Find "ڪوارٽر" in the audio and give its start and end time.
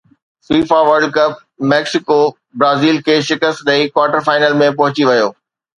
3.95-4.27